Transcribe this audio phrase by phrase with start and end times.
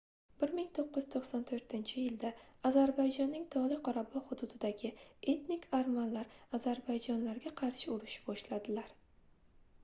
[0.43, 2.31] 1994-yilda
[2.69, 4.91] ozarbayjonning togʻli qorabogʻ hududidagi
[5.35, 8.91] etnik armanlar ozarbayjonlarga qarshi urush boshladilar